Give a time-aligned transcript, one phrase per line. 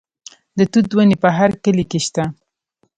[0.57, 2.23] د توت ونې په هر کلي کې شته.